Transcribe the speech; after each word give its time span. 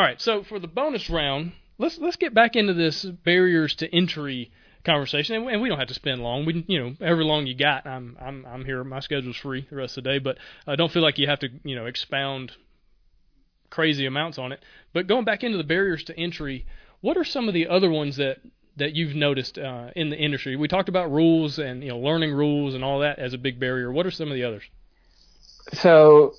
All 0.00 0.06
right, 0.06 0.18
so 0.18 0.42
for 0.42 0.58
the 0.58 0.66
bonus 0.66 1.10
round, 1.10 1.52
let's 1.76 1.98
let's 1.98 2.16
get 2.16 2.32
back 2.32 2.56
into 2.56 2.72
this 2.72 3.04
barriers 3.04 3.74
to 3.74 3.94
entry 3.94 4.50
conversation, 4.82 5.36
and, 5.36 5.50
and 5.50 5.60
we 5.60 5.68
don't 5.68 5.78
have 5.78 5.88
to 5.88 5.94
spend 5.94 6.22
long. 6.22 6.46
We, 6.46 6.64
you 6.68 6.82
know, 6.82 6.96
however 6.98 7.22
long 7.22 7.46
you 7.46 7.54
got, 7.54 7.86
I'm 7.86 8.16
I'm 8.18 8.46
I'm 8.46 8.64
here. 8.64 8.82
My 8.82 9.00
schedule's 9.00 9.36
free 9.36 9.66
the 9.68 9.76
rest 9.76 9.98
of 9.98 10.04
the 10.04 10.08
day, 10.08 10.18
but 10.18 10.38
I 10.66 10.72
uh, 10.72 10.76
don't 10.76 10.90
feel 10.90 11.02
like 11.02 11.18
you 11.18 11.26
have 11.26 11.40
to, 11.40 11.50
you 11.64 11.76
know, 11.76 11.84
expound 11.84 12.52
crazy 13.68 14.06
amounts 14.06 14.38
on 14.38 14.52
it. 14.52 14.64
But 14.94 15.06
going 15.06 15.26
back 15.26 15.44
into 15.44 15.58
the 15.58 15.64
barriers 15.64 16.02
to 16.04 16.18
entry, 16.18 16.64
what 17.02 17.18
are 17.18 17.24
some 17.24 17.46
of 17.46 17.52
the 17.52 17.68
other 17.68 17.90
ones 17.90 18.16
that 18.16 18.38
that 18.78 18.94
you've 18.94 19.14
noticed 19.14 19.58
uh, 19.58 19.88
in 19.94 20.08
the 20.08 20.16
industry? 20.16 20.56
We 20.56 20.66
talked 20.66 20.88
about 20.88 21.12
rules 21.12 21.58
and 21.58 21.82
you 21.82 21.90
know 21.90 21.98
learning 21.98 22.32
rules 22.32 22.74
and 22.74 22.82
all 22.82 23.00
that 23.00 23.18
as 23.18 23.34
a 23.34 23.38
big 23.38 23.60
barrier. 23.60 23.92
What 23.92 24.06
are 24.06 24.10
some 24.10 24.28
of 24.28 24.34
the 24.34 24.44
others? 24.44 24.62
So, 25.74 26.36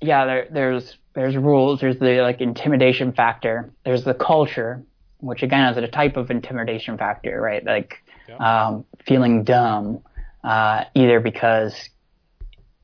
yeah, 0.00 0.24
there, 0.24 0.48
there's 0.50 0.96
there's 1.14 1.36
rules. 1.36 1.80
There's 1.80 1.98
the 1.98 2.20
like 2.22 2.40
intimidation 2.40 3.12
factor. 3.12 3.72
There's 3.84 4.04
the 4.04 4.14
culture, 4.14 4.84
which 5.18 5.42
again 5.42 5.72
is 5.72 5.76
a 5.76 5.88
type 5.88 6.16
of 6.16 6.30
intimidation 6.30 6.96
factor, 6.96 7.40
right? 7.40 7.64
Like 7.64 8.02
um, 8.38 8.84
feeling 9.04 9.44
dumb, 9.44 10.02
uh, 10.44 10.84
either 10.94 11.20
because 11.20 11.90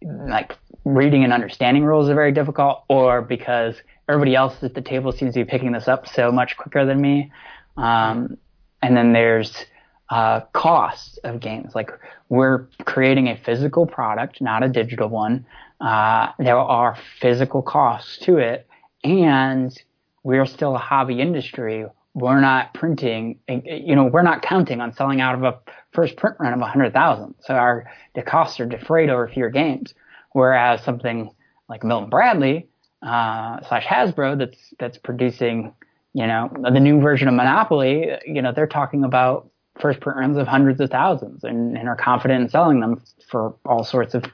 like 0.03 0.57
reading 0.85 1.25
and 1.25 1.33
understanding 1.33 1.85
rules 1.85 2.09
are 2.09 2.15
very 2.15 2.33
difficult, 2.33 2.85
or 2.89 3.23
because 3.23 3.77
everybody 4.09 4.35
else 4.35 4.63
at 4.63 4.75
the 4.75 4.83
table 4.83 5.13
seems 5.13 5.35
to 5.35 5.45
be 5.45 5.51
picking 5.51 5.73
this 5.73 5.89
up 5.89 6.09
so 6.09 6.33
much 6.33 6.57
quicker 6.57 6.85
than 6.85 7.01
me. 7.01 7.31
Um, 7.77 8.37
and 8.83 8.97
then 8.97 9.13
there's 9.13 9.65
uh, 10.11 10.41
costs 10.53 11.19
of 11.19 11.41
games. 11.41 11.75
Like 11.75 11.91
we're 12.29 12.67
creating 12.85 13.29
a 13.29 13.37
physical 13.37 13.87
product, 13.87 14.41
not 14.41 14.63
a 14.63 14.69
digital 14.69 15.09
one. 15.09 15.47
Uh, 15.81 16.33
there 16.39 16.59
are 16.59 16.97
physical 17.21 17.63
costs 17.63 18.19
to 18.19 18.39
it, 18.39 18.67
and 19.03 19.77
we're 20.23 20.47
still 20.47 20.75
a 20.75 20.79
hobby 20.79 21.21
industry. 21.21 21.87
We're 22.15 22.41
not 22.41 22.75
printing, 22.75 23.41
you 23.49 23.97
know, 23.97 24.05
we're 24.05 24.23
not 24.23 24.43
counting 24.43 24.81
on 24.81 24.93
selling 24.95 25.21
out 25.21 25.35
of 25.35 25.43
a 25.43 25.59
first 25.93 26.17
print 26.17 26.37
run 26.39 26.53
of 26.53 26.61
100,000. 26.61 27.35
So 27.41 27.55
our 27.55 27.91
the 28.15 28.23
costs 28.23 28.61
are 28.61 28.67
defrayed 28.67 29.11
over 29.11 29.27
fewer 29.29 29.51
games. 29.51 29.95
Whereas 30.33 30.83
something 30.83 31.31
like 31.69 31.85
Milton 31.85 32.11
Bradley 32.11 32.69
uh, 33.03 33.61
slash 33.69 33.85
Hasbro 33.85 34.39
that's 34.39 34.75
that's 34.79 34.99
producing, 34.99 35.73
you 36.13 36.27
know, 36.27 36.51
the 36.63 36.81
new 36.81 37.01
version 37.01 37.29
of 37.29 37.35
Monopoly, 37.35 38.11
you 38.27 38.43
know, 38.43 38.53
they're 38.53 38.67
talking 38.67 39.05
about 39.05 39.49
first 39.81 40.01
print 40.01 40.19
runs 40.19 40.37
of 40.37 40.47
hundreds 40.47 40.81
of 40.81 40.91
thousands 40.91 41.45
and, 41.45 41.77
and 41.77 41.89
are 41.89 41.97
confident 41.97 42.43
in 42.43 42.49
selling 42.49 42.81
them 42.81 43.03
for 43.29 43.55
all 43.65 43.85
sorts 43.85 44.15
of 44.15 44.25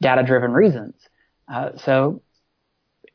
data 0.00 0.22
driven 0.22 0.52
reasons. 0.52 0.94
Uh, 1.52 1.70
so 1.76 2.22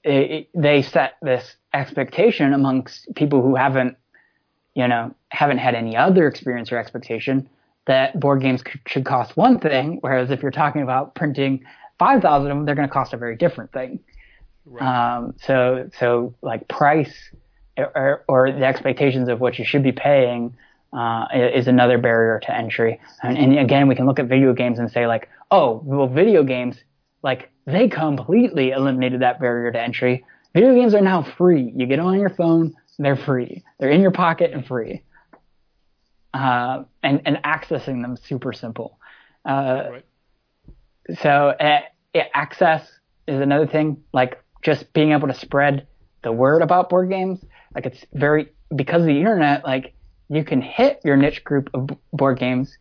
it, 0.03 0.31
it, 0.31 0.49
they 0.53 0.81
set 0.81 1.13
this 1.21 1.55
expectation 1.73 2.53
amongst 2.53 3.13
people 3.15 3.41
who 3.41 3.55
haven't, 3.55 3.97
you 4.75 4.87
know, 4.87 5.13
haven't 5.29 5.59
had 5.59 5.75
any 5.75 5.95
other 5.95 6.27
experience 6.27 6.71
or 6.71 6.77
expectation 6.77 7.49
that 7.87 8.19
board 8.19 8.41
games 8.41 8.61
should 8.87 9.05
cost 9.05 9.35
one 9.35 9.59
thing, 9.59 9.97
whereas 10.01 10.29
if 10.29 10.41
you're 10.41 10.51
talking 10.51 10.81
about 10.81 11.15
printing 11.15 11.63
5,000 11.99 12.51
of 12.51 12.57
them, 12.57 12.65
they're 12.65 12.75
going 12.75 12.87
to 12.87 12.93
cost 12.93 13.13
a 13.13 13.17
very 13.17 13.35
different 13.35 13.71
thing. 13.71 13.99
Right. 14.65 15.15
Um, 15.15 15.33
so, 15.41 15.89
so 15.99 16.35
like 16.41 16.67
price 16.67 17.13
or, 17.77 18.23
or, 18.27 18.51
the 18.51 18.65
expectations 18.65 19.27
of 19.27 19.39
what 19.39 19.57
you 19.57 19.65
should 19.65 19.81
be 19.81 19.91
paying 19.91 20.55
uh, 20.93 21.25
is 21.33 21.67
another 21.67 21.97
barrier 21.97 22.39
to 22.43 22.55
entry. 22.55 22.99
And, 23.23 23.37
and, 23.37 23.59
again, 23.59 23.87
we 23.87 23.95
can 23.95 24.05
look 24.05 24.19
at 24.19 24.27
video 24.27 24.53
games 24.53 24.79
and 24.79 24.91
say 24.91 25.07
like, 25.07 25.29
oh, 25.49 25.81
well, 25.85 26.07
video 26.07 26.43
games, 26.43 26.77
like 27.23 27.49
they 27.65 27.87
completely 27.87 28.71
eliminated 28.71 29.21
that 29.21 29.39
barrier 29.39 29.71
to 29.71 29.81
entry. 29.81 30.25
Video 30.53 30.73
games 30.75 30.93
are 30.93 31.01
now 31.01 31.23
free. 31.37 31.71
You 31.75 31.85
get 31.85 31.97
them 31.97 32.07
on 32.07 32.19
your 32.19 32.29
phone, 32.29 32.75
they're 32.99 33.15
free. 33.15 33.63
They're 33.79 33.89
in 33.89 34.01
your 34.01 34.11
pocket 34.11 34.51
and 34.53 34.65
free. 34.65 35.03
Uh, 36.33 36.83
and, 37.03 37.21
and 37.25 37.37
accessing 37.43 38.01
them 38.01 38.17
super 38.17 38.53
simple. 38.53 38.99
Uh, 39.45 39.83
right. 39.91 40.05
So 41.21 41.29
uh, 41.49 41.81
access 42.33 42.87
is 43.27 43.41
another 43.41 43.67
thing. 43.67 44.03
Like 44.13 44.43
just 44.61 44.91
being 44.93 45.11
able 45.11 45.27
to 45.27 45.33
spread 45.33 45.87
the 46.23 46.31
word 46.31 46.61
about 46.61 46.89
board 46.89 47.09
games. 47.09 47.43
Like 47.73 47.85
it's 47.85 48.05
very 48.13 48.49
because 48.75 49.01
of 49.01 49.07
the 49.07 49.17
internet. 49.17 49.63
Like 49.63 49.93
you 50.31 50.43
can 50.45 50.61
hit 50.61 51.01
your 51.03 51.17
niche 51.17 51.43
group 51.43 51.69
of 51.73 51.89
board 52.13 52.39
games 52.39 52.77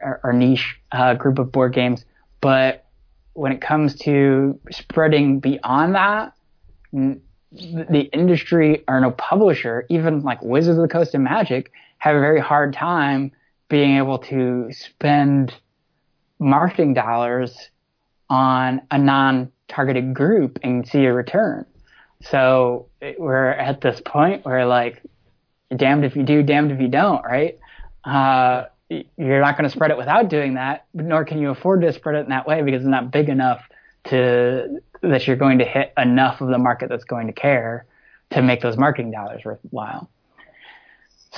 or, 0.00 0.20
or 0.22 0.32
niche 0.32 0.76
uh, 0.92 1.14
group 1.14 1.38
of 1.38 1.50
board 1.50 1.74
games, 1.74 2.04
but 2.40 2.84
when 3.32 3.50
it 3.50 3.60
comes 3.60 3.96
to 3.96 4.58
spreading 4.70 5.40
beyond 5.40 5.96
that, 5.96 6.34
the 6.92 8.08
industry 8.12 8.84
or 8.86 9.00
no 9.00 9.10
publisher, 9.10 9.86
even 9.88 10.22
like 10.22 10.40
Wizards 10.42 10.78
of 10.78 10.82
the 10.82 10.88
Coast 10.88 11.14
and 11.14 11.24
Magic, 11.24 11.72
have 11.98 12.14
a 12.14 12.20
very 12.20 12.40
hard 12.40 12.72
time 12.72 13.32
being 13.68 13.96
able 13.96 14.18
to 14.18 14.68
spend 14.70 15.52
marketing 16.38 16.94
dollars 16.94 17.70
on 18.30 18.82
a 18.92 18.98
non-targeted 18.98 20.14
group 20.14 20.60
and 20.62 20.86
see 20.86 21.04
a 21.06 21.12
return. 21.12 21.66
So 22.20 22.86
we're 23.18 23.50
at 23.50 23.80
this 23.80 24.00
point 24.04 24.44
where 24.44 24.64
like, 24.64 25.02
damned 25.76 26.04
if 26.04 26.16
you 26.16 26.22
do, 26.22 26.42
damned 26.42 26.72
if 26.72 26.80
you 26.80 26.88
don't, 26.88 27.24
right? 27.24 27.58
Uh, 28.04 28.64
you're 28.88 29.40
not 29.40 29.56
going 29.56 29.68
to 29.68 29.74
spread 29.74 29.90
it 29.90 29.96
without 29.96 30.28
doing 30.28 30.54
that, 30.54 30.86
nor 30.94 31.24
can 31.24 31.38
you 31.38 31.50
afford 31.50 31.80
to 31.82 31.92
spread 31.92 32.16
it 32.16 32.24
in 32.24 32.28
that 32.28 32.46
way 32.46 32.62
because 32.62 32.82
it's 32.82 32.88
not 32.88 33.10
big 33.10 33.28
enough 33.28 33.62
to 34.04 34.80
that 35.02 35.26
you're 35.26 35.36
going 35.36 35.58
to 35.58 35.64
hit 35.64 35.92
enough 35.96 36.40
of 36.40 36.48
the 36.48 36.58
market 36.58 36.88
that's 36.88 37.04
going 37.04 37.26
to 37.26 37.32
care 37.32 37.86
to 38.30 38.42
make 38.42 38.60
those 38.60 38.76
marketing 38.76 39.10
dollars 39.10 39.42
worthwhile. 39.44 40.08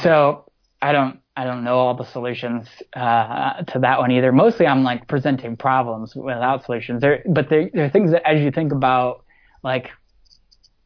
So 0.02 0.50
I 0.82 0.92
don't 0.92 1.20
I 1.36 1.44
don't 1.44 1.64
know 1.64 1.78
all 1.78 1.94
the 1.94 2.04
solutions 2.04 2.66
uh, 2.94 3.62
to 3.64 3.78
that 3.80 3.98
one 3.98 4.10
either. 4.10 4.32
Mostly, 4.32 4.66
I'm 4.66 4.82
like 4.82 5.06
presenting 5.06 5.56
problems 5.56 6.16
without 6.16 6.64
solutions. 6.64 7.02
There, 7.02 7.22
but 7.26 7.50
there, 7.50 7.70
there 7.74 7.84
are 7.84 7.90
things 7.90 8.12
that, 8.12 8.26
as 8.26 8.40
you 8.40 8.50
think 8.50 8.72
about, 8.72 9.22
like 9.62 9.90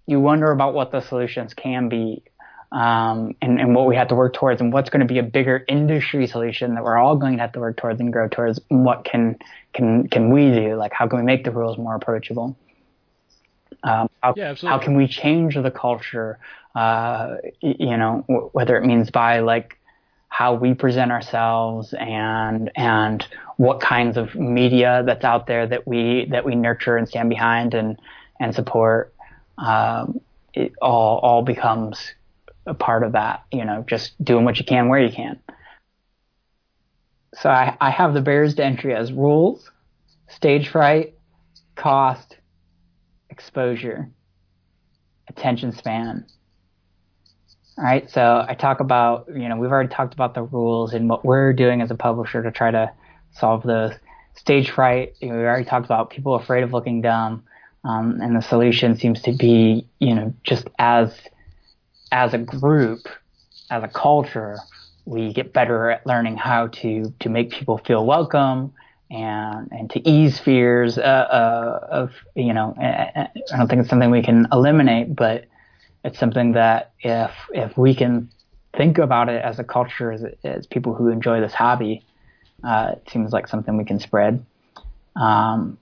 you 0.06 0.18
wonder 0.18 0.50
about 0.50 0.74
what 0.74 0.90
the 0.90 1.02
solutions 1.02 1.54
can 1.54 1.88
be, 1.88 2.24
um, 2.72 3.34
and, 3.42 3.60
and 3.60 3.74
what 3.74 3.86
we 3.86 3.96
have 3.96 4.08
to 4.08 4.14
work 4.14 4.34
towards, 4.34 4.60
and 4.60 4.72
what's 4.72 4.90
going 4.90 5.00
to 5.00 5.06
be 5.06 5.18
a 5.18 5.22
bigger 5.22 5.64
industry 5.68 6.26
solution 6.26 6.74
that 6.74 6.84
we're 6.84 6.96
all 6.96 7.16
going 7.16 7.36
to 7.36 7.42
have 7.42 7.52
to 7.52 7.60
work 7.60 7.76
towards 7.76 8.00
and 8.00 8.12
grow 8.12 8.28
towards. 8.28 8.60
what 8.68 9.04
can 9.04 9.38
can 9.72 10.08
can 10.08 10.30
we 10.30 10.50
do? 10.52 10.76
Like, 10.76 10.92
how 10.92 11.08
can 11.08 11.18
we 11.18 11.24
make 11.24 11.44
the 11.44 11.50
rules 11.50 11.78
more 11.78 11.94
approachable? 11.94 12.56
Um, 13.82 14.10
how, 14.22 14.34
yeah, 14.36 14.54
how 14.54 14.78
can 14.78 14.96
we 14.96 15.08
change 15.08 15.54
the 15.54 15.70
culture? 15.70 16.38
Uh, 16.74 17.36
you 17.60 17.96
know, 17.96 18.24
w- 18.28 18.50
whether 18.52 18.76
it 18.76 18.84
means 18.84 19.10
by 19.10 19.40
like 19.40 19.78
how 20.28 20.54
we 20.54 20.74
present 20.74 21.10
ourselves 21.10 21.92
and 21.98 22.70
and 22.76 23.26
what 23.56 23.80
kinds 23.80 24.16
of 24.16 24.34
media 24.36 25.02
that's 25.04 25.24
out 25.24 25.46
there 25.46 25.66
that 25.66 25.86
we 25.86 26.26
that 26.30 26.44
we 26.44 26.54
nurture 26.54 26.96
and 26.96 27.08
stand 27.08 27.28
behind 27.28 27.74
and 27.74 27.98
and 28.38 28.54
support 28.54 29.12
um, 29.58 30.20
it 30.54 30.72
all 30.80 31.18
all 31.18 31.42
becomes 31.42 32.14
a 32.70 32.74
part 32.74 33.02
of 33.02 33.12
that 33.12 33.44
you 33.52 33.64
know 33.64 33.84
just 33.86 34.22
doing 34.22 34.44
what 34.44 34.58
you 34.58 34.64
can 34.64 34.88
where 34.88 35.00
you 35.00 35.12
can 35.12 35.38
so 37.34 37.48
I, 37.48 37.76
I 37.80 37.90
have 37.90 38.14
the 38.14 38.20
barriers 38.20 38.54
to 38.56 38.64
entry 38.64 38.94
as 38.94 39.12
rules 39.12 39.70
stage 40.28 40.68
fright 40.68 41.14
cost 41.76 42.36
exposure 43.30 44.10
attention 45.28 45.72
span 45.72 46.26
all 47.80 47.86
right. 47.86 48.10
So 48.10 48.44
I 48.46 48.54
talk 48.54 48.80
about, 48.80 49.26
you 49.28 49.48
know, 49.48 49.56
we've 49.56 49.70
already 49.70 49.88
talked 49.88 50.12
about 50.12 50.34
the 50.34 50.42
rules 50.42 50.92
and 50.92 51.08
what 51.08 51.24
we're 51.24 51.54
doing 51.54 51.80
as 51.80 51.90
a 51.90 51.94
publisher 51.94 52.42
to 52.42 52.50
try 52.50 52.70
to 52.70 52.92
solve 53.32 53.62
the 53.62 53.98
stage 54.34 54.70
fright. 54.70 55.14
You 55.20 55.28
know, 55.28 55.36
we 55.36 55.44
already 55.44 55.64
talked 55.64 55.86
about 55.86 56.10
people 56.10 56.34
afraid 56.34 56.62
of 56.62 56.74
looking 56.74 57.00
dumb. 57.00 57.44
Um, 57.82 58.20
and 58.20 58.36
the 58.36 58.42
solution 58.42 58.98
seems 58.98 59.22
to 59.22 59.32
be, 59.32 59.86
you 59.98 60.14
know, 60.14 60.34
just 60.44 60.68
as, 60.78 61.18
as 62.12 62.34
a 62.34 62.38
group, 62.38 63.08
as 63.70 63.82
a 63.82 63.88
culture, 63.88 64.58
we 65.04 65.32
get 65.32 65.52
better 65.52 65.90
at 65.90 66.06
learning 66.06 66.36
how 66.36 66.68
to, 66.68 67.12
to 67.20 67.28
make 67.28 67.50
people 67.50 67.78
feel 67.78 68.04
welcome 68.04 68.72
and, 69.10 69.68
and 69.72 69.90
to 69.90 70.08
ease 70.08 70.38
fears, 70.38 70.98
uh, 70.98 71.00
uh, 71.00 71.86
of, 71.90 72.12
you 72.34 72.52
know, 72.52 72.74
I 72.78 73.28
don't 73.56 73.68
think 73.68 73.80
it's 73.80 73.90
something 73.90 74.10
we 74.10 74.22
can 74.22 74.46
eliminate, 74.52 75.14
but, 75.14 75.46
it's 76.04 76.18
something 76.18 76.52
that 76.52 76.92
if 77.00 77.30
if 77.52 77.76
we 77.76 77.94
can 77.94 78.30
think 78.76 78.98
about 78.98 79.28
it 79.28 79.42
as 79.42 79.58
a 79.58 79.64
culture 79.64 80.12
as, 80.12 80.24
as 80.44 80.66
people 80.66 80.94
who 80.94 81.08
enjoy 81.08 81.40
this 81.40 81.52
hobby, 81.52 82.04
uh, 82.64 82.94
it 82.96 83.10
seems 83.10 83.32
like 83.32 83.48
something 83.48 83.76
we 83.76 83.84
can 83.84 84.00
spread. 84.00 84.44
Um, 85.16 85.78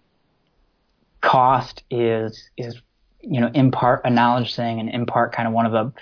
cost 1.21 1.83
is 1.91 2.49
is 2.57 2.81
you 3.21 3.41
know 3.41 3.51
in 3.55 3.71
part 3.71 4.03
a 4.05 4.11
knowledge 4.11 4.55
thing 4.55 4.81
and 4.81 4.89
in 4.89 5.05
part 5.05 5.33
kind 5.33 5.47
of 5.47 5.55
one 5.55 5.67
of 5.67 5.73
the 5.73 5.93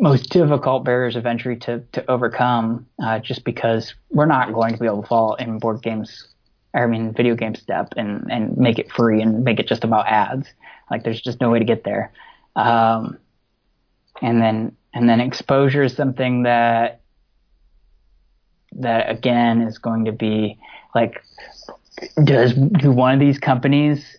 most 0.00 0.30
difficult 0.30 0.84
barriers 0.84 1.14
of 1.14 1.26
entry 1.26 1.56
to 1.56 1.80
to 1.92 2.10
overcome 2.10 2.86
uh, 3.02 3.18
just 3.18 3.44
because 3.44 3.94
we're 4.10 4.26
not 4.26 4.52
going 4.52 4.72
to 4.72 4.80
be 4.80 4.86
able 4.86 5.02
to 5.02 5.08
fall 5.08 5.34
in 5.34 5.58
board 5.58 5.82
games 5.82 6.28
I 6.74 6.86
mean 6.86 7.12
video 7.12 7.34
game 7.34 7.54
step 7.54 7.92
and 7.96 8.30
and 8.30 8.56
make 8.56 8.78
it 8.78 8.90
free 8.90 9.20
and 9.20 9.44
make 9.44 9.60
it 9.60 9.68
just 9.68 9.84
about 9.84 10.06
ads. 10.06 10.48
Like 10.90 11.04
there's 11.04 11.20
just 11.20 11.40
no 11.40 11.50
way 11.50 11.58
to 11.58 11.64
get 11.64 11.84
there. 11.84 12.12
Um, 12.56 13.18
and 14.22 14.40
then 14.40 14.76
and 14.94 15.08
then 15.08 15.20
exposure 15.20 15.84
is 15.84 15.94
something 15.94 16.44
that 16.44 17.00
that 18.72 19.10
again 19.10 19.62
is 19.62 19.78
going 19.78 20.06
to 20.06 20.12
be 20.12 20.58
like 20.94 21.22
does 22.24 22.54
do 22.54 22.90
one 22.90 23.14
of 23.14 23.20
these 23.20 23.38
companies 23.38 24.16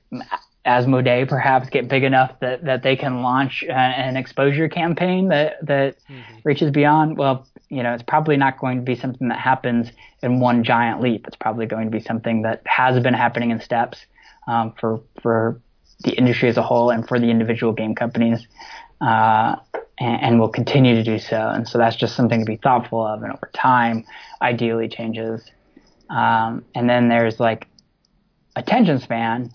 Asmodee 0.66 1.28
perhaps 1.28 1.70
get 1.70 1.88
big 1.88 2.04
enough 2.04 2.40
that, 2.40 2.64
that 2.66 2.84
they 2.84 2.96
can 2.96 3.24
launch 3.24 3.64
an 3.64 4.16
exposure 4.16 4.70
campaign 4.70 5.30
that 5.30 5.66
that 5.66 5.98
mm-hmm. 6.08 6.40
reaches 6.44 6.70
beyond 6.70 7.18
well 7.18 7.48
you 7.70 7.82
know 7.82 7.94
it's 7.94 8.04
probably 8.04 8.38
not 8.38 8.60
going 8.60 8.78
to 8.78 8.84
be 8.84 8.96
something 8.96 9.30
that 9.30 9.40
happens 9.40 9.92
in 10.24 10.40
one 10.40 10.64
giant 10.64 11.02
leap. 11.02 11.26
It's 11.28 11.36
probably 11.36 11.66
going 11.66 11.86
to 11.86 11.92
be 11.92 12.04
something 12.04 12.44
that 12.44 12.62
has 12.66 13.02
been 13.02 13.14
happening 13.14 13.52
in 13.52 13.60
steps 13.60 14.06
um, 14.48 14.74
for 14.80 15.02
for 15.22 15.60
the 16.04 16.12
industry 16.12 16.50
as 16.50 16.58
a 16.58 16.64
whole 16.64 16.90
and 16.90 17.08
for 17.08 17.20
the 17.20 17.30
individual 17.30 17.74
game 17.74 17.94
companies 17.94 18.48
uh, 19.02 19.56
and, 20.00 20.22
and 20.22 20.40
will 20.40 20.50
continue 20.50 20.96
to 20.96 21.04
do 21.04 21.20
so. 21.20 21.50
And 21.50 21.68
so 21.68 21.78
that's 21.78 21.96
just 21.96 22.16
something 22.16 22.40
to 22.40 22.46
be 22.46 22.58
thoughtful 22.58 23.06
of. 23.06 23.22
And 23.24 23.32
over 23.32 23.50
time 23.54 24.06
ideally 24.42 24.88
changes. 24.88 25.44
Um, 26.10 26.66
and 26.74 26.90
then 26.90 27.08
there's 27.08 27.40
like 27.40 27.68
attention 28.56 29.00
span 29.00 29.52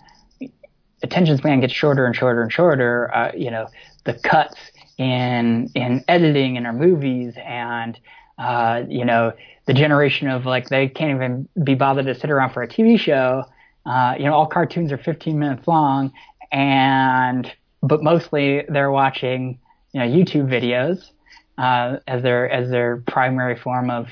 attention 1.03 1.37
span 1.37 1.61
gets 1.61 1.73
shorter 1.73 2.07
and 2.07 2.15
shorter 2.15 2.43
and 2.43 2.53
shorter, 2.53 3.15
uh, 3.15 3.33
you 3.37 3.51
know, 3.51 3.69
the 4.05 4.15
cuts 4.15 4.57
in 4.99 5.71
in 5.75 6.05
editing 6.09 6.57
in 6.57 6.65
our 6.65 6.73
movies 6.73 7.35
and 7.45 7.99
uh, 8.39 8.83
you 8.89 9.05
know 9.05 9.33
the 9.67 9.75
generation 9.75 10.29
of 10.29 10.47
like 10.47 10.69
they 10.69 10.89
can't 10.89 11.11
even 11.17 11.49
be 11.65 11.75
bothered 11.75 12.07
to 12.07 12.15
sit 12.15 12.31
around 12.31 12.53
for 12.53 12.63
a 12.63 12.69
TV 12.69 12.99
show. 12.99 13.45
Uh, 13.85 14.15
you 14.19 14.25
know, 14.25 14.35
all 14.35 14.47
cartoons 14.47 14.91
are 14.91 14.99
15 14.99 15.39
minutes 15.39 15.69
long, 15.69 16.13
and 16.51 17.53
but 17.83 18.03
mostly 18.03 18.65
they're 18.69 18.91
watching 18.91 19.59
you 19.93 20.01
know 20.01 20.07
YouTube 20.07 20.49
videos 20.49 21.11
uh, 21.59 21.99
as 22.07 22.23
their 22.23 22.49
as 22.51 22.71
their 22.71 22.99
primary 23.07 23.57
form 23.57 23.91
of 23.91 24.09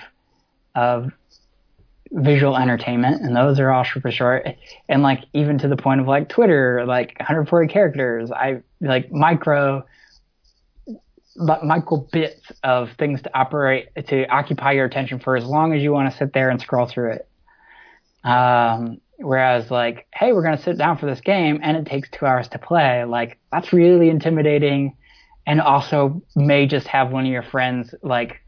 of 0.74 1.10
visual 2.14 2.56
entertainment, 2.56 3.22
and 3.22 3.34
those 3.34 3.58
are 3.58 3.72
all 3.72 3.84
super 3.84 4.10
short. 4.10 4.46
And 4.88 5.02
like 5.02 5.24
even 5.32 5.58
to 5.58 5.68
the 5.68 5.76
point 5.76 6.00
of 6.00 6.06
like 6.06 6.28
Twitter, 6.28 6.84
like 6.86 7.14
140 7.18 7.72
characters. 7.72 8.30
I 8.30 8.62
like 8.80 9.10
micro, 9.10 9.84
like 11.36 11.64
micro 11.64 12.06
bits 12.12 12.52
of 12.62 12.90
things 12.98 13.20
to 13.22 13.36
operate 13.36 13.88
to 14.06 14.26
occupy 14.28 14.72
your 14.72 14.84
attention 14.84 15.18
for 15.18 15.36
as 15.36 15.44
long 15.44 15.74
as 15.74 15.82
you 15.82 15.92
want 15.92 16.10
to 16.10 16.16
sit 16.16 16.32
there 16.32 16.50
and 16.50 16.60
scroll 16.60 16.86
through 16.86 17.14
it. 17.14 17.28
Um, 18.22 19.00
whereas 19.16 19.70
like, 19.70 20.06
hey, 20.14 20.32
we're 20.32 20.44
gonna 20.44 20.62
sit 20.62 20.78
down 20.78 20.98
for 20.98 21.06
this 21.06 21.20
game, 21.20 21.58
and 21.62 21.76
it 21.76 21.86
takes 21.86 22.08
two 22.10 22.26
hours 22.26 22.48
to 22.48 22.58
play. 22.58 23.04
Like 23.04 23.38
that's 23.50 23.72
really 23.72 24.08
intimidating, 24.08 24.96
and 25.48 25.60
also 25.60 26.22
may 26.36 26.68
just 26.68 26.86
have 26.86 27.10
one 27.10 27.26
of 27.26 27.32
your 27.32 27.42
friends 27.42 27.92
like 28.02 28.40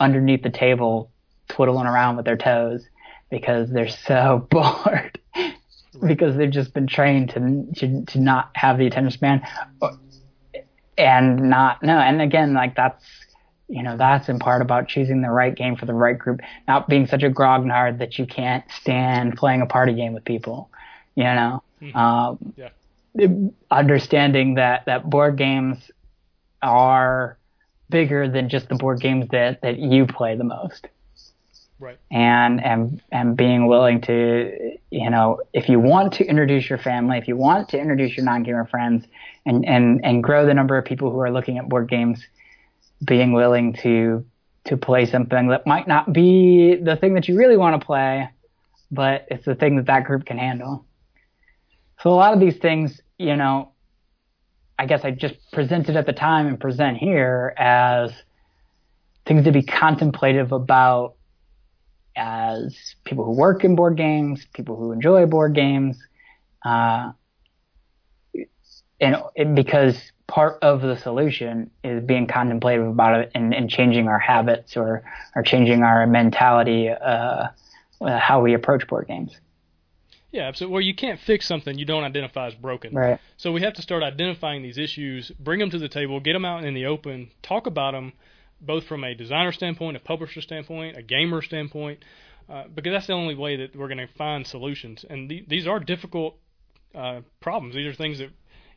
underneath 0.00 0.42
the 0.42 0.50
table 0.50 1.12
twiddling 1.48 1.86
around 1.86 2.16
with 2.16 2.24
their 2.24 2.36
toes 2.36 2.88
because 3.32 3.68
they're 3.70 3.88
so 3.88 4.46
bored. 4.50 5.18
Because 6.06 6.36
they've 6.36 6.50
just 6.50 6.72
been 6.72 6.86
trained 6.86 7.30
to, 7.30 7.66
to 7.76 8.04
to 8.12 8.20
not 8.20 8.50
have 8.54 8.78
the 8.78 8.86
attention 8.86 9.10
span. 9.10 9.42
And 10.96 11.50
not 11.50 11.82
no 11.82 11.98
and 11.98 12.22
again 12.22 12.54
like 12.54 12.76
that's 12.76 13.04
you 13.68 13.82
know 13.82 13.96
that's 13.96 14.28
in 14.28 14.38
part 14.38 14.62
about 14.62 14.88
choosing 14.88 15.22
the 15.22 15.30
right 15.30 15.54
game 15.54 15.76
for 15.76 15.86
the 15.86 15.94
right 15.94 16.18
group. 16.18 16.40
Not 16.68 16.88
being 16.88 17.06
such 17.06 17.22
a 17.22 17.30
grognard 17.30 17.98
that 17.98 18.18
you 18.18 18.26
can't 18.26 18.64
stand 18.70 19.36
playing 19.36 19.62
a 19.62 19.66
party 19.66 19.94
game 19.94 20.12
with 20.12 20.24
people 20.24 20.70
you 21.14 21.24
know? 21.24 21.62
Mm-hmm. 21.80 21.96
um, 21.96 22.54
yeah. 22.56 23.26
understanding 23.70 24.54
that 24.54 24.84
that 24.86 25.08
board 25.08 25.36
games 25.36 25.90
are 26.62 27.38
bigger 27.90 28.28
than 28.28 28.48
just 28.48 28.68
the 28.68 28.76
board 28.76 29.00
games 29.00 29.26
that 29.32 29.60
that 29.62 29.78
you 29.78 30.06
play 30.06 30.36
the 30.36 30.44
most 30.44 30.86
Right. 31.82 31.98
And 32.12 32.62
and 32.62 33.02
and 33.10 33.36
being 33.36 33.66
willing 33.66 34.00
to, 34.02 34.76
you 34.92 35.10
know, 35.10 35.40
if 35.52 35.68
you 35.68 35.80
want 35.80 36.12
to 36.14 36.24
introduce 36.24 36.70
your 36.70 36.78
family, 36.78 37.18
if 37.18 37.26
you 37.26 37.36
want 37.36 37.70
to 37.70 37.78
introduce 37.78 38.16
your 38.16 38.24
non-gamer 38.24 38.66
friends, 38.66 39.04
and 39.46 39.66
and 39.66 40.00
and 40.04 40.22
grow 40.22 40.46
the 40.46 40.54
number 40.54 40.78
of 40.78 40.84
people 40.84 41.10
who 41.10 41.18
are 41.18 41.32
looking 41.32 41.58
at 41.58 41.68
board 41.68 41.88
games, 41.88 42.24
being 43.04 43.32
willing 43.32 43.72
to 43.82 44.24
to 44.66 44.76
play 44.76 45.06
something 45.06 45.48
that 45.48 45.66
might 45.66 45.88
not 45.88 46.12
be 46.12 46.76
the 46.76 46.94
thing 46.94 47.14
that 47.14 47.26
you 47.26 47.36
really 47.36 47.56
want 47.56 47.80
to 47.80 47.84
play, 47.84 48.30
but 48.92 49.26
it's 49.28 49.44
the 49.44 49.56
thing 49.56 49.74
that 49.74 49.86
that 49.86 50.04
group 50.04 50.24
can 50.24 50.38
handle. 50.38 50.84
So 52.00 52.10
a 52.10 52.14
lot 52.14 52.32
of 52.32 52.38
these 52.38 52.58
things, 52.58 53.00
you 53.18 53.34
know, 53.34 53.72
I 54.78 54.86
guess 54.86 55.04
I 55.04 55.10
just 55.10 55.34
presented 55.50 55.96
at 55.96 56.06
the 56.06 56.12
time 56.12 56.46
and 56.46 56.60
present 56.60 56.96
here 56.96 57.54
as 57.56 58.12
things 59.26 59.42
to 59.46 59.50
be 59.50 59.64
contemplative 59.64 60.52
about 60.52 61.16
as 62.16 62.94
people 63.04 63.24
who 63.24 63.32
work 63.32 63.64
in 63.64 63.76
board 63.76 63.96
games, 63.96 64.46
people 64.52 64.76
who 64.76 64.92
enjoy 64.92 65.26
board 65.26 65.54
games, 65.54 65.96
uh, 66.64 67.12
and, 69.00 69.54
because 69.54 70.12
part 70.28 70.58
of 70.62 70.80
the 70.80 70.96
solution 70.96 71.70
is 71.82 72.02
being 72.04 72.26
contemplative 72.26 72.86
about 72.86 73.20
it 73.20 73.32
and, 73.34 73.52
and 73.52 73.68
changing 73.68 74.08
our 74.08 74.18
habits 74.18 74.76
or, 74.76 75.02
or 75.34 75.42
changing 75.42 75.82
our 75.82 76.06
mentality, 76.06 76.88
uh, 76.88 77.48
uh, 78.00 78.18
how 78.18 78.40
we 78.40 78.54
approach 78.54 78.86
board 78.86 79.06
games. 79.08 79.36
Yeah, 80.30 80.44
absolutely. 80.44 80.72
Well, 80.72 80.80
you 80.80 80.94
can't 80.94 81.20
fix 81.20 81.46
something 81.46 81.78
you 81.78 81.84
don't 81.84 82.04
identify 82.04 82.46
as 82.46 82.54
broken. 82.54 82.94
Right. 82.94 83.20
So 83.36 83.52
we 83.52 83.60
have 83.62 83.74
to 83.74 83.82
start 83.82 84.02
identifying 84.02 84.62
these 84.62 84.78
issues, 84.78 85.30
bring 85.38 85.60
them 85.60 85.68
to 85.70 85.78
the 85.78 85.88
table, 85.88 86.20
get 86.20 86.32
them 86.32 86.46
out 86.46 86.64
in 86.64 86.72
the 86.72 86.86
open, 86.86 87.30
talk 87.42 87.66
about 87.66 87.92
them, 87.92 88.14
both 88.62 88.84
from 88.84 89.04
a 89.04 89.14
designer 89.14 89.52
standpoint, 89.52 89.96
a 89.96 90.00
publisher 90.00 90.40
standpoint, 90.40 90.96
a 90.96 91.02
gamer 91.02 91.42
standpoint, 91.42 92.04
uh, 92.48 92.64
because 92.74 92.92
that's 92.92 93.06
the 93.06 93.12
only 93.12 93.34
way 93.34 93.56
that 93.56 93.76
we're 93.76 93.88
going 93.88 93.98
to 93.98 94.12
find 94.16 94.46
solutions. 94.46 95.04
And 95.08 95.28
th- 95.28 95.48
these 95.48 95.66
are 95.66 95.80
difficult 95.80 96.36
uh, 96.94 97.20
problems. 97.40 97.74
These 97.74 97.86
are 97.86 97.94
things 97.94 98.18
that 98.18 98.30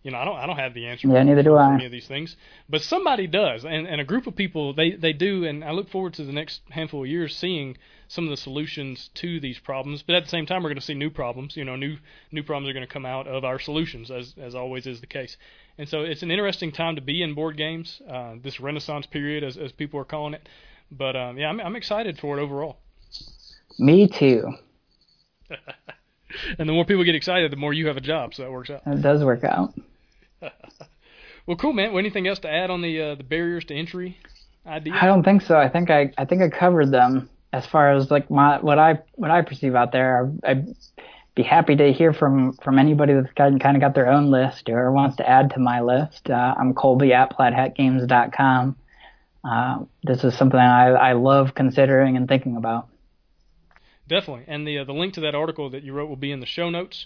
you 0.06 0.12
know 0.12 0.20
I 0.20 0.26
don't 0.26 0.38
I 0.38 0.46
don't 0.46 0.58
have 0.58 0.76
the 0.76 0.86
answer. 0.86 1.08
Yeah, 1.08 1.24
neither 1.24 1.42
do 1.42 1.56
I. 1.56 1.74
Any 1.74 1.86
of 1.88 1.92
these 1.92 2.08
things, 2.08 2.38
but 2.70 2.84
somebody 2.84 3.26
does, 3.26 3.66
and 3.66 3.88
and 3.88 4.00
a 4.00 4.04
group 4.04 4.28
of 4.28 4.36
people 4.36 4.72
they 4.72 4.92
they 4.92 5.14
do, 5.14 5.44
and 5.46 5.64
I 5.64 5.72
look 5.72 5.90
forward 5.90 6.14
to 6.14 6.24
the 6.24 6.32
next 6.32 6.62
handful 6.70 7.02
of 7.02 7.10
years 7.10 7.36
seeing 7.36 7.76
some 8.08 8.26
of 8.26 8.30
the 8.30 8.38
solutions 8.38 9.10
to 9.16 9.40
these 9.40 9.58
problems. 9.58 10.04
But 10.04 10.16
at 10.16 10.24
the 10.24 10.30
same 10.30 10.46
time, 10.46 10.62
we're 10.62 10.70
going 10.70 10.80
to 10.80 10.86
see 10.86 10.94
new 10.94 11.10
problems. 11.10 11.58
You 11.58 11.66
know, 11.66 11.76
new 11.76 11.98
new 12.32 12.44
problems 12.44 12.70
are 12.70 12.74
going 12.74 12.86
to 12.86 12.94
come 12.94 13.08
out 13.08 13.26
of 13.26 13.44
our 13.44 13.58
solutions, 13.58 14.12
as 14.12 14.36
as 14.40 14.54
always 14.54 14.86
is 14.86 15.02
the 15.02 15.08
case. 15.08 15.38
And 15.80 15.90
so 15.90 16.02
it's 16.02 16.22
an 16.22 16.30
interesting 16.30 16.72
time 16.72 16.96
to 16.98 17.02
be 17.02 17.24
in 17.24 17.34
board 17.34 17.58
games, 17.58 18.00
uh, 18.08 18.36
this 18.42 18.60
renaissance 18.60 19.08
period, 19.08 19.44
as, 19.44 19.58
as 19.58 19.72
people 19.72 20.00
are 20.00 20.06
calling 20.06 20.36
it. 20.36 20.48
But 20.92 21.16
um, 21.16 21.40
yeah, 21.40 21.50
I'm, 21.50 21.60
I'm 21.60 21.76
excited 21.76 22.20
for 22.20 22.38
it 22.38 22.44
overall. 22.44 22.78
Me 23.80 24.08
too. 24.08 24.54
and 26.60 26.70
the 26.70 26.74
more 26.74 26.86
people 26.86 27.04
get 27.04 27.16
excited, 27.16 27.52
the 27.52 27.58
more 27.58 27.74
you 27.74 27.88
have 27.88 27.98
a 27.98 28.02
job, 28.02 28.36
so 28.36 28.44
that 28.44 28.52
works 28.52 28.70
out. 28.70 28.84
It 28.86 29.02
does 29.02 29.24
work 29.24 29.44
out. 29.44 29.74
Well, 31.46 31.58
cool, 31.58 31.74
man. 31.74 31.92
Well, 31.92 32.00
anything 32.00 32.28
else 32.28 32.40
to 32.40 32.50
add 32.50 32.70
on 32.70 32.82
the 32.82 33.02
uh, 33.02 33.16
the 33.16 33.24
barriers 33.24 33.66
to 33.66 33.76
entry 33.76 34.18
idea? 34.66 34.94
I 35.00 35.06
don't 35.06 35.24
think 35.24 35.42
so. 35.42 35.58
I 35.58 35.70
think 35.70 35.90
I 35.90 36.12
I 36.18 36.26
think 36.26 36.42
I 36.42 36.50
covered 36.50 36.92
them 36.92 37.30
as 37.54 37.66
far 37.66 37.94
as 37.94 38.12
like 38.12 38.30
my 38.30 38.60
what 38.60 38.80
I 38.80 39.00
what 39.14 39.32
I 39.32 39.42
perceive 39.42 39.76
out 39.76 39.92
there. 39.92 40.32
I, 40.44 40.52
I 40.52 40.66
be 41.36 41.44
happy 41.44 41.76
to 41.76 41.92
hear 41.92 42.14
from 42.14 42.54
from 42.64 42.80
anybody 42.80 43.14
that's 43.14 43.34
got, 43.34 43.60
kind 43.60 43.76
of 43.76 43.82
got 43.82 43.94
their 43.94 44.10
own 44.10 44.32
list 44.32 44.70
or 44.70 44.92
wants 44.92 45.18
to 45.18 45.30
add 45.30 45.52
to 45.52 45.60
my 45.60 45.82
list. 45.82 46.30
Uh, 46.30 46.56
I'm 46.58 46.74
Colby 46.74 47.14
at 47.14 47.38
plaidhatgames.com. 47.38 48.76
Uh, 49.44 49.86
this 50.04 50.24
is 50.24 50.36
something 50.38 50.60
I, 50.60 50.88
I 50.88 51.14
love 51.14 51.54
considering 51.54 52.18
and 52.18 52.28
thinking 52.28 52.56
about. 52.56 52.88
Definitely, 54.08 54.46
and 54.48 54.66
the 54.66 54.80
uh, 54.80 54.84
the 54.86 54.94
link 54.94 55.14
to 55.16 55.22
that 55.22 55.36
article 55.36 55.70
that 55.72 55.84
you 55.84 55.94
wrote 55.94 56.10
will 56.10 56.16
be 56.16 56.32
in 56.32 56.40
the 56.40 56.46
show 56.46 56.70
notes 56.70 57.06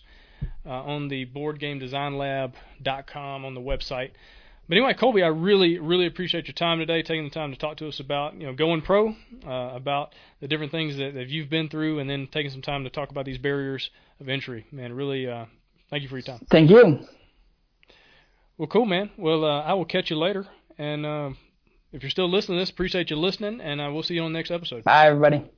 uh, 0.66 0.70
on 0.70 1.08
the 1.08 1.26
BoardGameDesignLab.com 1.28 3.46
on 3.46 3.54
the 3.54 3.62
website. 3.62 4.10
But 4.70 4.78
anyway, 4.78 4.94
Colby, 4.94 5.24
I 5.24 5.30
really, 5.30 5.80
really 5.80 6.06
appreciate 6.06 6.48
your 6.48 6.54
time 6.54 6.78
today, 6.78 7.02
taking 7.02 7.24
the 7.24 7.32
time 7.32 7.52
to 7.52 7.58
talk 7.58 7.78
to 7.78 7.88
us 7.88 8.00
about, 8.00 8.36
you 8.36 8.46
know, 8.46 8.54
going 8.54 8.84
pro, 8.84 9.16
uh, 9.46 9.72
about 9.74 10.14
the 10.42 10.48
different 10.48 10.72
things 10.72 10.96
that, 10.98 11.16
that 11.16 11.28
you've 11.28 11.50
been 11.50 11.70
through, 11.70 11.98
and 11.98 12.08
then 12.08 12.28
taking 12.32 12.52
some 12.52 12.62
time 12.62 12.84
to 12.84 12.92
talk 12.92 13.10
about 13.10 13.26
these 13.26 13.40
barriers 13.40 13.90
of 14.20 14.30
entry. 14.30 14.68
Man, 14.72 14.94
really, 14.94 15.28
uh, 15.28 15.46
thank 15.90 16.04
you 16.04 16.10
for 16.10 16.18
your 16.18 16.24
time. 16.24 16.46
Thank 16.52 16.70
you. 16.70 17.00
Well, 18.60 18.68
cool, 18.68 18.86
man. 18.86 19.10
Well, 19.18 19.44
uh, 19.44 19.62
I 19.62 19.74
will 19.74 19.86
catch 19.86 20.12
you 20.12 20.20
later, 20.20 20.46
and 20.78 21.04
uh, 21.04 21.32
if 21.92 22.04
you're 22.04 22.12
still 22.12 22.30
listening 22.30 22.60
to 22.60 22.62
this, 22.62 22.70
appreciate 22.70 23.10
you 23.10 23.16
listening, 23.16 23.62
and 23.62 23.82
uh, 23.82 23.90
we'll 23.92 24.04
see 24.04 24.14
you 24.14 24.22
on 24.22 24.34
the 24.34 24.38
next 24.38 24.52
episode. 24.52 24.84
Bye, 24.84 25.08
everybody. 25.08 25.50